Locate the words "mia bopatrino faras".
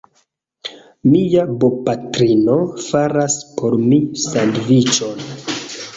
1.15-3.39